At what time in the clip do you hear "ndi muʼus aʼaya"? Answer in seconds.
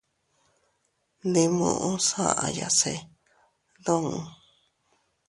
1.27-2.67